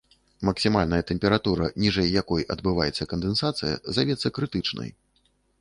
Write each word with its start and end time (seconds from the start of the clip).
Максімальная 0.47 1.01
тэмпература, 1.11 1.67
ніжэй 1.83 2.09
якой 2.21 2.47
адбываецца 2.55 3.09
кандэнсацыя, 3.15 3.79
завецца 3.99 4.27
крытычнай. 4.39 4.89